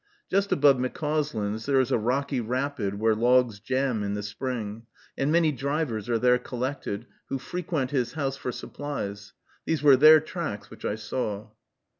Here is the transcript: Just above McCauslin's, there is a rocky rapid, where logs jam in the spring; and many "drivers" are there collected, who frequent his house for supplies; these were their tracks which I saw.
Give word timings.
Just 0.31 0.51
above 0.51 0.77
McCauslin's, 0.77 1.67
there 1.67 1.79
is 1.79 1.91
a 1.91 1.97
rocky 1.99 2.39
rapid, 2.41 2.99
where 2.99 3.13
logs 3.13 3.59
jam 3.59 4.01
in 4.01 4.15
the 4.15 4.23
spring; 4.23 4.87
and 5.15 5.31
many 5.31 5.51
"drivers" 5.51 6.09
are 6.09 6.17
there 6.17 6.39
collected, 6.39 7.05
who 7.29 7.37
frequent 7.37 7.91
his 7.91 8.13
house 8.13 8.35
for 8.35 8.51
supplies; 8.51 9.33
these 9.67 9.83
were 9.83 9.95
their 9.95 10.19
tracks 10.19 10.71
which 10.71 10.85
I 10.85 10.95
saw. 10.95 11.51